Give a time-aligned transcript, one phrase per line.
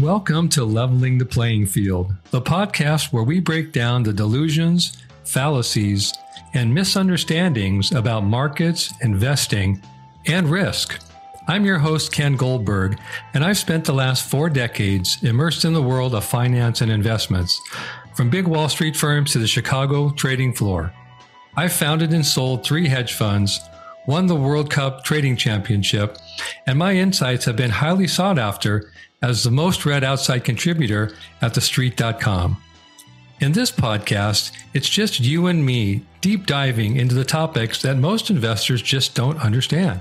[0.00, 6.14] Welcome to Leveling the Playing Field, the podcast where we break down the delusions, fallacies,
[6.54, 9.82] and misunderstandings about markets, investing,
[10.26, 10.98] and risk.
[11.48, 12.98] I'm your host, Ken Goldberg,
[13.34, 17.60] and I've spent the last four decades immersed in the world of finance and investments,
[18.14, 20.94] from big Wall Street firms to the Chicago trading floor.
[21.56, 23.60] I've founded and sold three hedge funds,
[24.06, 26.16] won the World Cup Trading Championship,
[26.66, 28.90] and my insights have been highly sought after
[29.22, 32.56] as the most read outside contributor at TheStreet.com.
[33.40, 38.30] In this podcast, it's just you and me deep diving into the topics that most
[38.30, 40.00] investors just don't understand.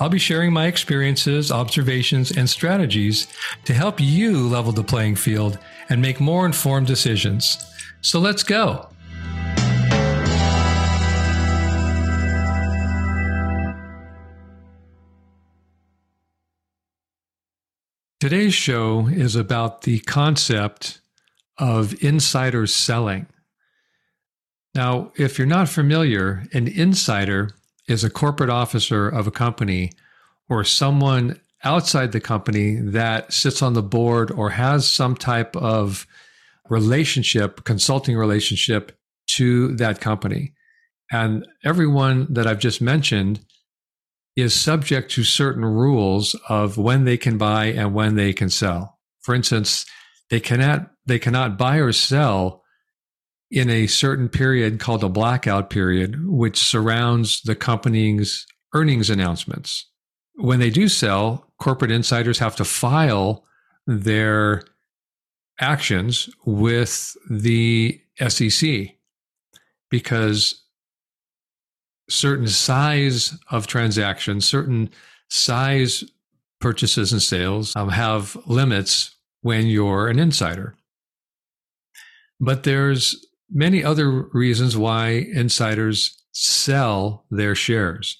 [0.00, 3.26] I'll be sharing my experiences, observations, and strategies
[3.64, 7.66] to help you level the playing field and make more informed decisions.
[8.00, 8.88] So let's go.
[18.28, 21.00] Today's show is about the concept
[21.56, 23.26] of insider selling.
[24.74, 27.48] Now, if you're not familiar, an insider
[27.88, 29.92] is a corporate officer of a company
[30.46, 36.06] or someone outside the company that sits on the board or has some type of
[36.68, 38.92] relationship, consulting relationship
[39.36, 40.52] to that company.
[41.10, 43.40] And everyone that I've just mentioned
[44.38, 48.98] is subject to certain rules of when they can buy and when they can sell.
[49.20, 49.84] For instance,
[50.30, 52.62] they cannot they cannot buy or sell
[53.50, 59.90] in a certain period called a blackout period, which surrounds the company's earnings announcements.
[60.34, 63.44] When they do sell, corporate insiders have to file
[63.86, 64.62] their
[65.58, 68.94] actions with the SEC
[69.90, 70.62] because
[72.08, 74.90] certain size of transactions, certain
[75.28, 76.04] size
[76.60, 80.76] purchases and sales um, have limits when you're an insider.
[82.40, 88.18] But there's many other reasons why insiders sell their shares.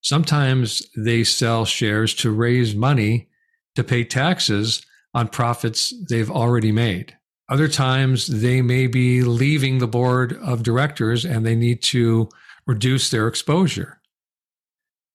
[0.00, 3.28] Sometimes they sell shares to raise money
[3.74, 4.84] to pay taxes
[5.14, 7.16] on profits they've already made.
[7.48, 12.28] Other times they may be leaving the board of directors and they need to
[12.70, 14.00] reduce their exposure.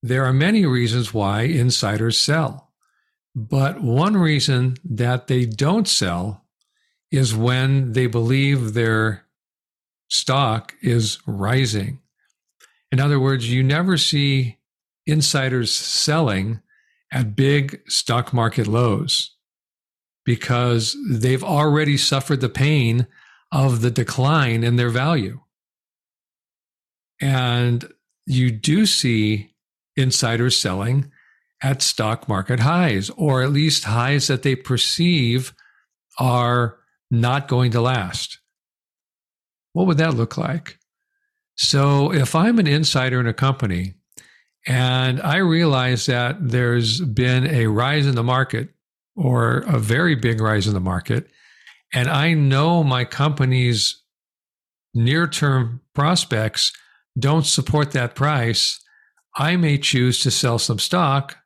[0.03, 2.73] There are many reasons why insiders sell,
[3.33, 6.43] but one reason that they don't sell
[7.11, 9.25] is when they believe their
[10.09, 11.99] stock is rising.
[12.91, 14.57] In other words, you never see
[15.05, 16.59] insiders selling
[17.13, 19.31] at big stock market lows
[20.25, 23.07] because they've already suffered the pain
[23.49, 25.39] of the decline in their value.
[27.21, 27.91] And
[28.25, 29.53] you do see
[29.95, 31.11] insiders selling
[31.61, 35.53] at stock market highs, or at least highs that they perceive
[36.19, 36.77] are
[37.09, 38.39] not going to last.
[39.73, 40.77] What would that look like?
[41.57, 43.93] So, if I'm an insider in a company
[44.67, 48.69] and I realize that there's been a rise in the market
[49.15, 51.29] or a very big rise in the market,
[51.93, 54.01] and I know my company's
[54.93, 56.73] near term prospects
[57.17, 58.79] don't support that price,
[59.35, 61.37] I may choose to sell some stock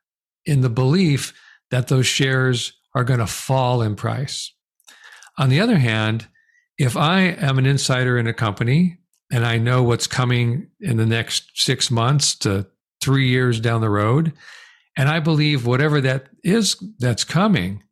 [0.44, 1.32] in the belief
[1.70, 4.52] that those shares are going to fall in price.
[5.38, 6.28] On the other hand,
[6.78, 8.98] if I am an insider in a company
[9.30, 12.66] and I know what's coming in the next six months to
[13.00, 14.32] three years down the road,
[14.96, 17.84] and I believe whatever that is that's coming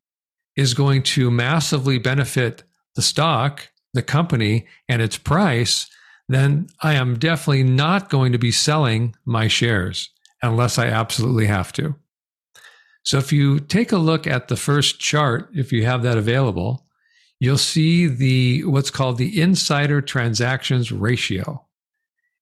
[0.57, 2.65] is going to massively benefit
[2.97, 5.89] the stock, the company, and its price,
[6.29, 10.11] then I am definitely not going to be selling my shares
[10.43, 11.95] unless I absolutely have to.
[13.03, 16.87] So if you take a look at the first chart, if you have that available,
[17.41, 21.65] you'll see the what's called the insider transactions ratio.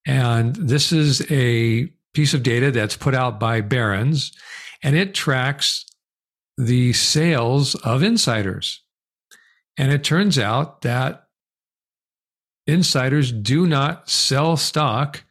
[0.06, 4.32] And this is a piece of data that's put out by Barron's
[4.82, 5.84] and it tracks
[6.56, 8.82] the sales of insiders.
[9.76, 11.25] And it turns out that
[12.66, 15.24] insiders do not sell stock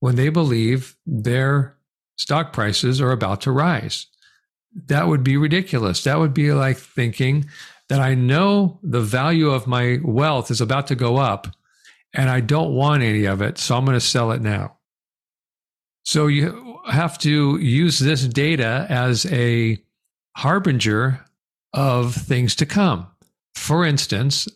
[0.00, 1.76] when they believe their
[2.16, 4.06] stock prices are about to rise.
[4.86, 6.04] That would be ridiculous.
[6.04, 7.46] That would be like thinking
[7.88, 11.48] that I know the value of my wealth is about to go up
[12.12, 14.76] and I don't want any of it, so I'm going to sell it now.
[16.02, 19.82] So you have to use this data as a
[20.36, 21.24] harbinger
[21.72, 23.08] of things to come.
[23.54, 24.48] For instance,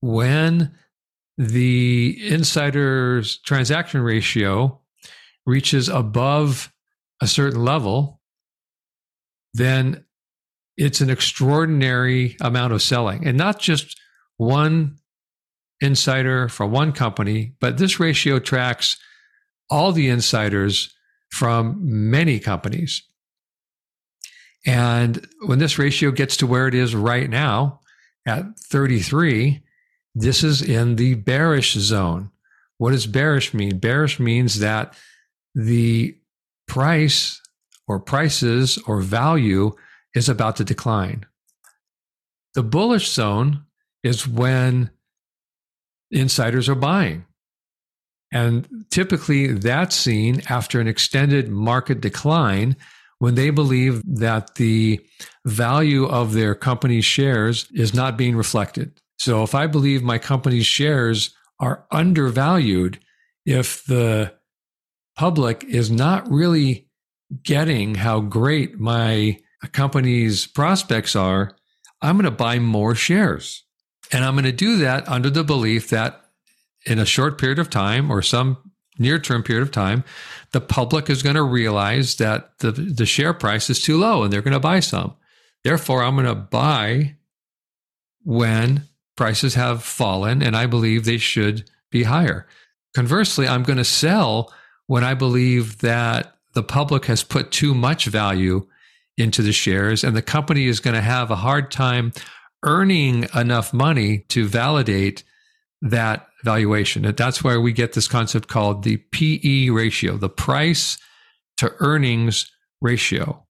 [0.00, 0.72] when
[1.38, 4.80] the insider's transaction ratio
[5.44, 6.72] reaches above
[7.20, 8.20] a certain level,
[9.54, 10.04] then
[10.76, 13.98] it's an extraordinary amount of selling and not just
[14.36, 14.96] one
[15.80, 18.98] insider for one company, but this ratio tracks
[19.70, 20.94] all the insiders
[21.30, 23.02] from many companies.
[24.64, 27.80] And when this ratio gets to where it is right now
[28.26, 29.62] at 33,
[30.16, 32.30] this is in the bearish zone.
[32.78, 33.78] What does bearish mean?
[33.78, 34.94] Bearish means that
[35.54, 36.16] the
[36.66, 37.40] price
[37.86, 39.72] or prices or value
[40.14, 41.26] is about to decline.
[42.54, 43.64] The bullish zone
[44.02, 44.90] is when
[46.10, 47.26] insiders are buying.
[48.32, 52.76] And typically that's seen after an extended market decline
[53.18, 55.06] when they believe that the
[55.44, 58.98] value of their company's shares is not being reflected.
[59.18, 62.98] So if I believe my company's shares are undervalued,
[63.44, 64.34] if the
[65.16, 66.88] public is not really
[67.42, 69.38] getting how great my
[69.72, 71.56] company's prospects are,
[72.02, 73.64] I'm going to buy more shares.
[74.12, 76.20] And I'm going to do that under the belief that
[76.84, 78.58] in a short period of time or some
[78.98, 80.04] near term period of time,
[80.52, 84.32] the public is going to realize that the, the share price is too low and
[84.32, 85.14] they're going to buy some.
[85.64, 87.16] Therefore, I'm going to buy
[88.22, 88.84] when
[89.16, 92.46] prices have fallen and I believe they should be higher.
[92.94, 94.52] Conversely, I'm going to sell
[94.86, 98.66] when I believe that the public has put too much value
[99.16, 102.12] into the shares and the company is going to have a hard time
[102.64, 105.22] earning enough money to validate
[105.82, 107.04] that valuation.
[107.04, 110.98] And that's where we get this concept called the PE ratio, the price
[111.58, 113.46] to earnings ratio.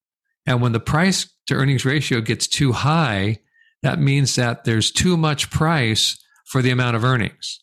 [0.47, 3.39] And when the price to earnings ratio gets too high,
[3.87, 7.61] that means that there's too much price for the amount of earnings.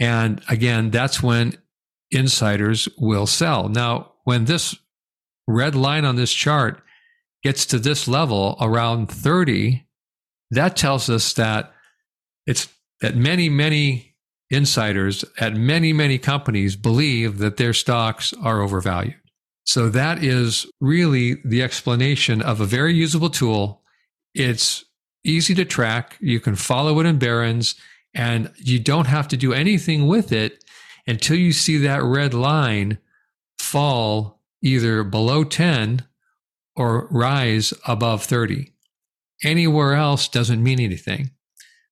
[0.00, 1.58] And again, that's when
[2.10, 3.68] insiders will sell.
[3.68, 4.74] Now, when this
[5.46, 6.80] red line on this chart
[7.42, 9.86] gets to this level around 30,
[10.50, 11.74] that tells us that
[12.46, 12.68] it's
[13.02, 14.16] that many, many
[14.48, 19.20] insiders at many, many companies believe that their stocks are overvalued.
[19.64, 23.79] So that is really the explanation of a very usable tool.
[24.34, 24.84] It's
[25.24, 26.16] easy to track.
[26.20, 27.74] You can follow it in Barron's
[28.14, 30.64] and you don't have to do anything with it
[31.06, 32.98] until you see that red line
[33.58, 36.04] fall either below 10
[36.76, 38.72] or rise above 30.
[39.44, 41.30] Anywhere else doesn't mean anything.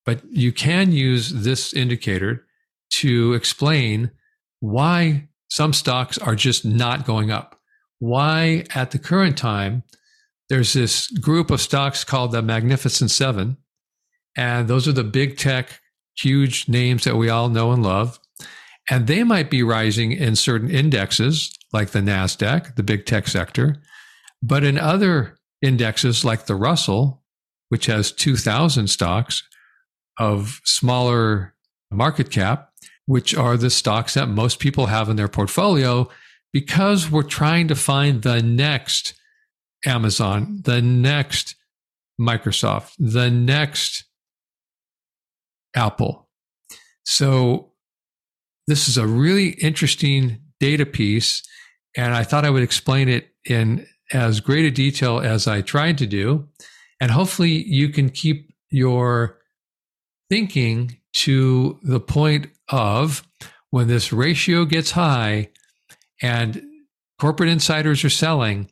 [0.04, 2.46] But you can use this indicator
[2.90, 4.10] to explain
[4.60, 7.60] why some stocks are just not going up.
[7.98, 9.82] Why, at the current time,
[10.48, 13.56] there's this group of stocks called the Magnificent Seven.
[14.36, 15.80] And those are the big tech,
[16.16, 18.18] huge names that we all know and love.
[18.90, 23.76] And they might be rising in certain indexes like the NASDAQ, the big tech sector.
[24.42, 27.22] But in other indexes like the Russell,
[27.68, 29.42] which has 2,000 stocks
[30.18, 31.54] of smaller
[31.90, 32.70] market cap,
[33.06, 36.08] which are the stocks that most people have in their portfolio,
[36.52, 39.14] because we're trying to find the next
[39.86, 41.54] Amazon, the next
[42.20, 44.04] Microsoft, the next
[45.74, 46.28] Apple.
[47.04, 47.72] So,
[48.66, 51.42] this is a really interesting data piece.
[51.96, 55.96] And I thought I would explain it in as great a detail as I tried
[55.98, 56.48] to do.
[57.00, 59.38] And hopefully, you can keep your
[60.28, 63.26] thinking to the point of
[63.70, 65.48] when this ratio gets high
[66.20, 66.62] and
[67.18, 68.70] corporate insiders are selling,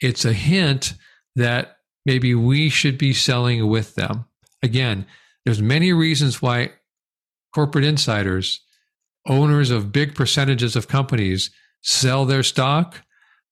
[0.00, 0.94] it's a hint
[1.34, 4.24] that maybe we should be selling with them.
[4.62, 5.06] Again,
[5.44, 6.72] there's many reasons why
[7.54, 8.60] corporate insiders,
[9.26, 11.50] owners of big percentages of companies,
[11.82, 13.02] sell their stock,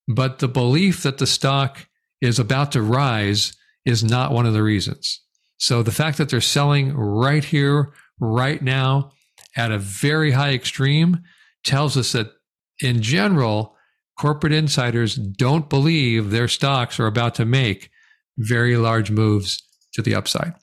[0.09, 1.87] but the belief that the stock
[2.21, 5.21] is about to rise is not one of the reasons.
[5.59, 9.13] So the fact that they're selling right here, right now,
[9.57, 11.23] at a very high extreme
[11.65, 12.33] tells us that
[12.81, 13.74] in general,
[14.19, 17.91] corporate insiders don't believe their stocks are about to make
[18.39, 20.55] very large moves to the upside.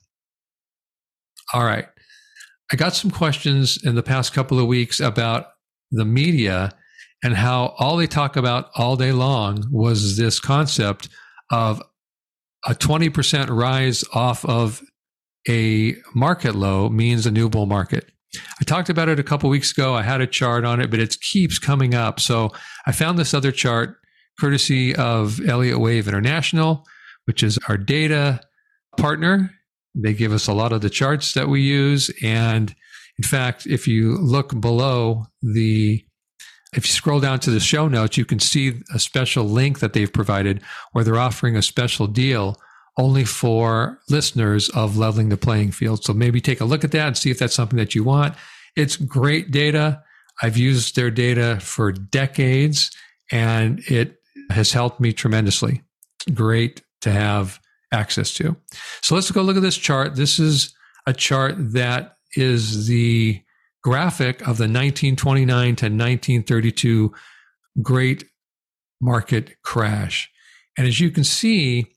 [1.54, 1.88] All right.
[2.72, 5.48] I got some questions in the past couple of weeks about
[5.92, 6.72] the media
[7.24, 11.10] and how all they talk about all day long was this concept
[11.52, 11.82] of
[12.66, 14.82] a 20% rise off of
[15.50, 18.12] a market low means a new bull market.
[18.36, 19.94] I talked about it a couple weeks ago.
[19.94, 22.20] I had a chart on it, but it keeps coming up.
[22.20, 22.52] So
[22.86, 23.98] I found this other chart
[24.40, 26.86] courtesy of Elliott Wave International,
[27.26, 28.42] which is our data
[28.98, 29.52] partner.
[29.94, 32.10] They give us a lot of the charts that we use.
[32.24, 32.74] And
[33.18, 36.04] in fact, if you look below the
[36.74, 39.92] if you scroll down to the show notes, you can see a special link that
[39.92, 40.62] they've provided
[40.94, 42.58] where they're offering a special deal
[42.98, 46.04] only for listeners of leveling the playing field.
[46.04, 48.36] So maybe take a look at that and see if that's something that you want.
[48.76, 50.04] It's great data.
[50.42, 52.92] I've used their data for decades
[53.32, 54.18] and it
[54.50, 55.84] has helped me tremendously.
[56.34, 57.60] Great to have
[57.92, 58.56] access to.
[59.02, 60.16] So let's go look at this chart.
[60.16, 60.74] This is
[61.06, 63.42] a chart that is the
[63.84, 67.14] graphic of the 1929 to 1932
[67.82, 68.26] great
[69.00, 70.30] market crash.
[70.78, 71.88] And as you can see,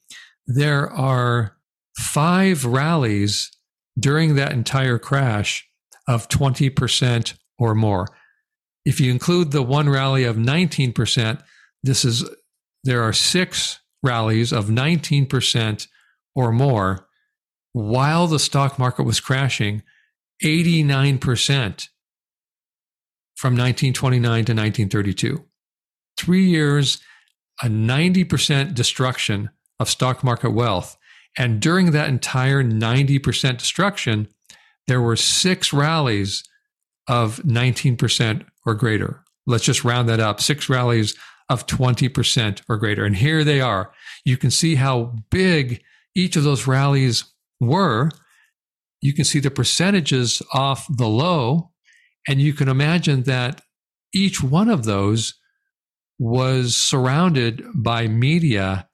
[0.46, 1.56] there are
[1.98, 3.50] five rallies
[3.98, 5.66] during that entire crash
[6.08, 8.08] of 20% or more.
[8.84, 11.42] If you include the one rally of 19%,
[11.82, 12.28] this is
[12.82, 15.86] there are six rallies of 19%
[16.34, 17.08] or more
[17.72, 19.82] while the stock market was crashing
[20.42, 21.88] 89%
[23.36, 25.44] from 1929 to 1932.
[26.16, 26.98] 3 years
[27.62, 29.50] a 90% destruction
[29.80, 30.96] of stock market wealth.
[31.36, 34.28] And during that entire 90% destruction,
[34.86, 36.44] there were six rallies
[37.08, 39.22] of 19% or greater.
[39.46, 41.14] Let's just round that up six rallies
[41.50, 43.04] of 20% or greater.
[43.04, 43.92] And here they are.
[44.24, 45.82] You can see how big
[46.14, 47.24] each of those rallies
[47.60, 48.10] were.
[49.02, 51.70] You can see the percentages off the low.
[52.26, 53.60] And you can imagine that
[54.14, 55.34] each one of those
[56.18, 58.88] was surrounded by media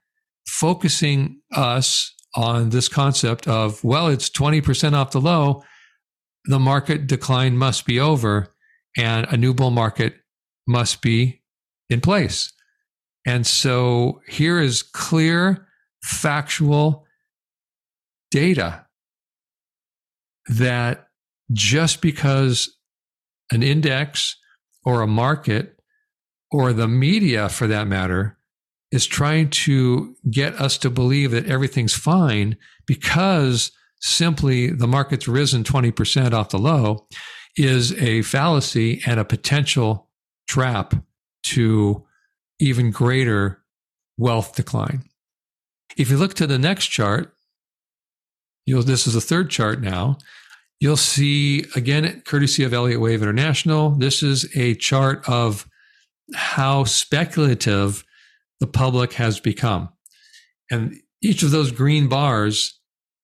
[0.51, 5.63] focusing us on this concept of, well, it's 20% off the low.
[6.47, 8.53] The market decline must be over
[8.97, 10.17] and a new bull market
[10.67, 11.43] must be
[11.89, 12.53] in place.
[13.25, 15.69] And so here is clear,
[16.03, 17.07] factual
[18.31, 18.87] data
[20.49, 21.07] that
[21.53, 22.77] just because
[23.53, 24.37] an index
[24.85, 25.77] or a market
[26.51, 28.37] or the media for that matter
[28.91, 32.57] is trying to get us to believe that everything's fine
[32.87, 33.71] because
[34.01, 37.07] simply the market's risen 20% off the low
[37.57, 40.09] is a fallacy and a potential
[40.49, 40.95] trap
[41.43, 42.05] to
[42.59, 43.63] even greater
[44.19, 45.03] wealth decline.
[45.97, 47.35] If you look to the next chart,
[48.67, 50.19] you'll, this is the third chart now.
[50.79, 55.69] You'll see again, courtesy of Elliott Wave International, this is a chart of
[56.35, 58.05] how speculative
[58.61, 59.89] the public has become.
[60.71, 62.79] And each of those green bars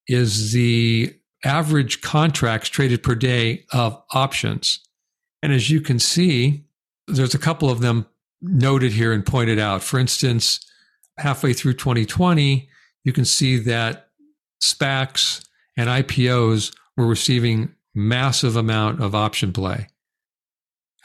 [0.08, 1.14] is the
[1.44, 4.80] average contracts traded per day of options.
[5.42, 6.64] And as you can see,
[7.06, 8.06] there's a couple of them
[8.40, 9.82] noted here and pointed out.
[9.82, 10.60] For instance,
[11.18, 12.68] halfway through 2020,
[13.04, 14.08] you can see that
[14.62, 19.88] SPACs and IPOs were receiving massive amount of option play.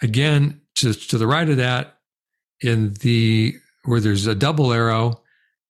[0.01, 1.97] Again, to, to the right of that,
[2.61, 5.21] in the where there's a double arrow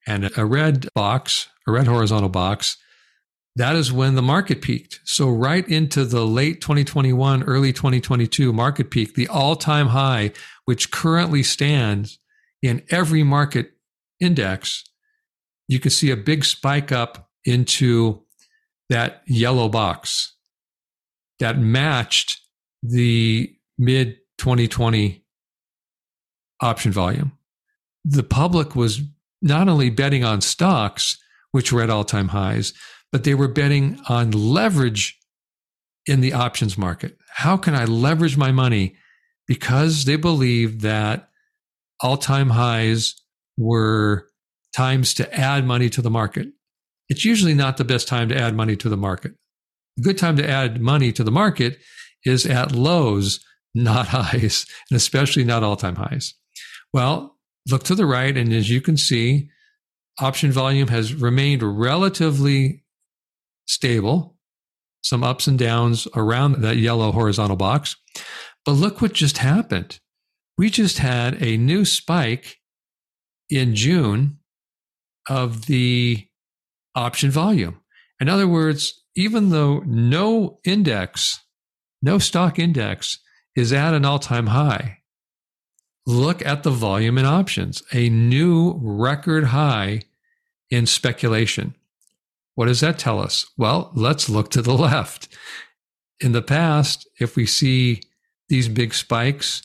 [0.07, 2.77] and a red box, a red horizontal box,
[3.55, 5.01] that is when the market peaked.
[5.03, 10.31] So right into the late 2021, early 2022 market peak, the all-time high,
[10.65, 12.19] which currently stands
[12.61, 13.73] in every market
[14.19, 14.83] index,
[15.67, 18.23] you can see a big spike up into
[18.89, 20.35] that yellow box
[21.39, 22.39] that matched
[22.83, 25.25] the mid 2020
[26.61, 27.31] option volume
[28.03, 29.01] the public was
[29.41, 31.17] not only betting on stocks,
[31.51, 32.73] which were at all time highs,
[33.11, 35.17] but they were betting on leverage
[36.05, 37.17] in the options market.
[37.29, 38.95] How can I leverage my money?
[39.47, 41.29] Because they believed that
[41.99, 43.15] all time highs
[43.57, 44.27] were
[44.73, 46.47] times to add money to the market.
[47.09, 49.33] It's usually not the best time to add money to the market.
[49.99, 51.79] A good time to add money to the market
[52.25, 53.43] is at lows,
[53.75, 56.33] not highs, and especially not all time highs.
[56.93, 57.37] Well,
[57.69, 59.49] look to the right, and as you can see,
[60.19, 62.83] option volume has remained relatively
[63.65, 64.37] stable,
[65.01, 67.95] some ups and downs around that yellow horizontal box.
[68.65, 69.99] But look what just happened.
[70.57, 72.57] We just had a new spike
[73.49, 74.39] in June
[75.29, 76.27] of the
[76.95, 77.81] option volume.
[78.19, 81.39] In other words, even though no index,
[82.01, 83.19] no stock index
[83.55, 84.99] is at an all time high,
[86.05, 90.01] look at the volume in options, a new record high
[90.69, 91.75] in speculation.
[92.55, 93.49] What does that tell us?
[93.57, 95.27] Well, let's look to the left.
[96.19, 98.01] In the past, if we see
[98.49, 99.63] these big spikes,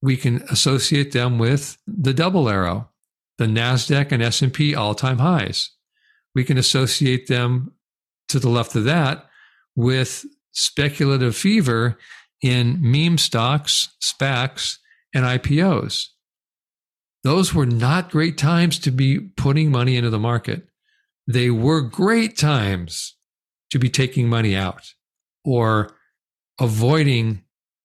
[0.00, 2.88] we can associate them with the double arrow,
[3.36, 5.70] the Nasdaq and S&P all-time highs.
[6.34, 7.72] We can associate them
[8.28, 9.26] to the left of that
[9.74, 11.98] with speculative fever
[12.42, 14.78] in meme stocks, SPACs,
[15.14, 16.06] and IPOs.
[17.24, 20.68] Those were not great times to be putting money into the market.
[21.26, 23.14] they were great times
[23.70, 24.94] to be taking money out
[25.44, 25.90] or
[26.58, 27.42] avoiding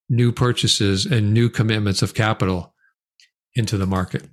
[0.09, 2.73] new purchases and new commitments of capital
[3.55, 4.23] into the market.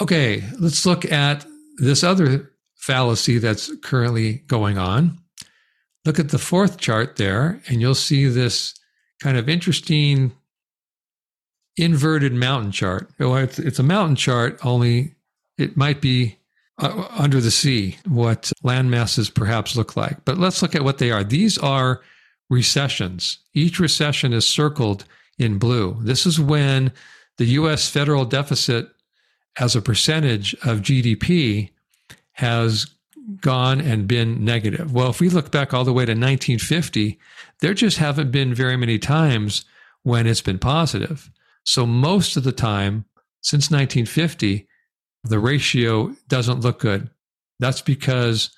[0.00, 5.18] Okay, let's look at this other fallacy that's currently going on.
[6.04, 8.74] Look at the fourth chart there, and you'll see this
[9.22, 10.32] kind of interesting
[11.80, 13.10] inverted mountain chart.
[13.18, 15.14] It's, a mountain chart, only
[15.58, 16.36] it might be
[16.78, 20.24] uh, under the sea, what land masses perhaps look like.
[20.24, 21.24] But let's look at what they are.
[21.24, 22.00] These are
[22.48, 23.38] recessions.
[23.54, 25.04] Each recession is circled
[25.38, 25.96] in blue.
[26.00, 26.92] This is when
[27.38, 28.90] the US federal deficit
[29.58, 31.70] as a percentage of GDP
[32.32, 32.86] has
[33.40, 34.92] gone and been negative.
[34.92, 37.18] Well, if we look back all the way to 1950,
[37.60, 39.64] there just haven't been very many times
[40.02, 41.30] when it's been positive.
[41.64, 43.04] So most of the time
[43.42, 44.66] since 1950,
[45.24, 47.10] the ratio doesn't look good.
[47.58, 48.50] That's because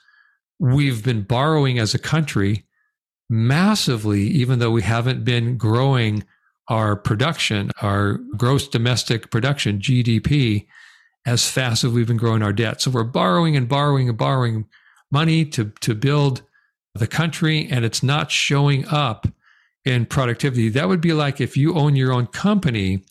[0.59, 2.65] we've been borrowing as a country
[3.29, 6.25] massively, even though we haven't been growing
[6.69, 10.67] our production, our gross domestic production, GDP,
[11.27, 12.81] as fast as we've been growing our debt.
[12.81, 14.67] So we're borrowing and borrowing and borrowing
[15.11, 16.43] money to, to build
[16.95, 19.27] the country, and it's not showing up
[19.85, 20.69] in productivity.
[20.69, 23.05] That would be like if you own your own company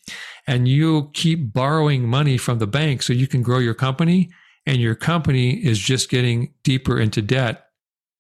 [0.48, 4.30] and you keep borrowing money from the bank so you can grow your company,
[4.66, 7.66] and your company is just getting deeper into debt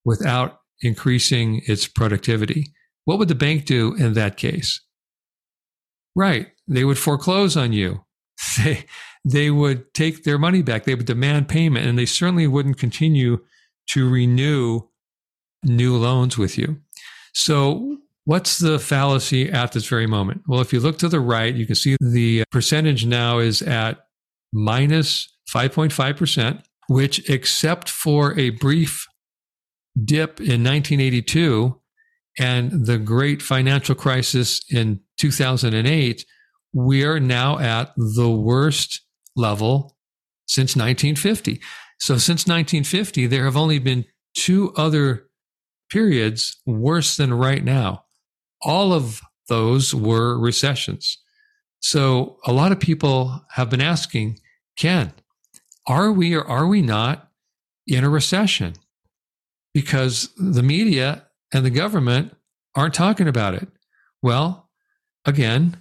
[0.05, 2.73] without increasing its productivity.
[3.05, 4.81] What would the bank do in that case?
[6.15, 6.47] Right.
[6.67, 8.05] They would foreclose on you.
[8.57, 8.85] They,
[9.23, 10.83] they would take their money back.
[10.83, 13.37] They would demand payment, and they certainly wouldn't continue
[13.91, 14.81] to renew
[15.63, 16.81] new loans with you.
[17.33, 17.99] So,
[18.31, 20.41] what's the fallacy at this very moment?
[20.47, 24.05] Well, if you look to the right, you can see the percentage now is at
[24.53, 29.05] minus 5.5%, which, except for a brief
[30.01, 31.77] dip in 1982
[32.39, 36.25] and the great financial crisis in 2008,
[36.71, 39.01] we are now at the worst
[39.35, 39.97] level
[40.45, 41.59] since 1950.
[41.99, 44.05] So since 1950, there have only been
[44.37, 45.27] two other
[45.89, 48.05] periods worse than right now.
[48.63, 51.17] All of those were recessions.
[51.79, 54.39] So a lot of people have been asking,
[54.77, 55.13] Ken,
[55.87, 57.29] are we or are we not
[57.87, 58.75] in a recession?
[59.73, 62.35] Because the media and the government
[62.75, 63.67] aren't talking about it.
[64.21, 64.69] Well,
[65.25, 65.77] again,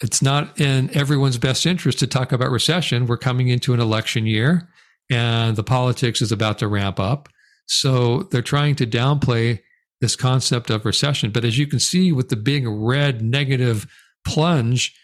[0.00, 3.06] it's not in everyone's best interest to talk about recession.
[3.06, 4.68] We're coming into an election year
[5.10, 7.28] and the politics is about to ramp up.
[7.66, 9.60] So they're trying to downplay
[10.00, 11.30] this concept of recession.
[11.30, 13.86] But as you can see with the big red negative
[14.26, 14.94] plunge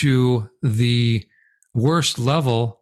[0.00, 1.24] to the
[1.74, 2.80] worst level,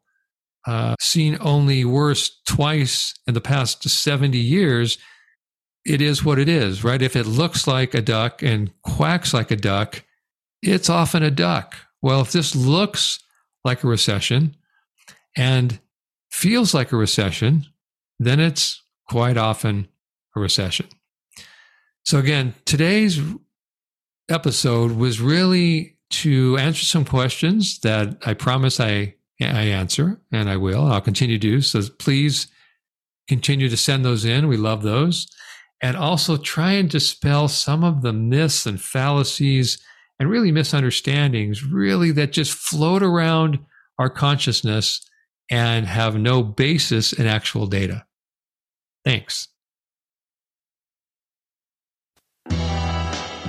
[0.67, 4.99] uh, seen only worse twice in the past 70 years,
[5.85, 7.01] it is what it is, right?
[7.01, 10.05] If it looks like a duck and quacks like a duck,
[10.63, 11.77] it's often a duck.
[12.03, 13.21] Well, if this looks
[13.65, 14.57] like a recession
[15.37, 15.81] and
[16.31, 17.67] feels like a recession,
[18.19, 19.89] then it's quite often
[20.37, 20.87] a recession.
[22.11, 23.21] So, again, today's
[24.29, 30.57] episode was really to answer some questions that I promise I, I answer, and I
[30.57, 31.61] will, I'll continue to do.
[31.61, 32.49] So, please
[33.29, 34.49] continue to send those in.
[34.49, 35.29] We love those.
[35.81, 39.81] And also try and dispel some of the myths and fallacies
[40.19, 43.61] and really misunderstandings, really that just float around
[44.01, 45.01] our consciousness
[45.49, 48.05] and have no basis in actual data.
[49.05, 49.47] Thanks.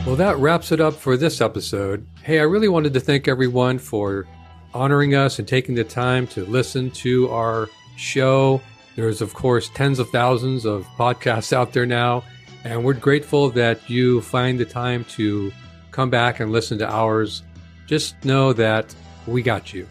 [0.05, 2.07] Well, that wraps it up for this episode.
[2.23, 4.27] Hey, I really wanted to thank everyone for
[4.73, 8.61] honoring us and taking the time to listen to our show.
[8.95, 12.23] There's, of course, tens of thousands of podcasts out there now,
[12.63, 15.51] and we're grateful that you find the time to
[15.91, 17.43] come back and listen to ours.
[17.85, 18.93] Just know that
[19.27, 19.87] we got you.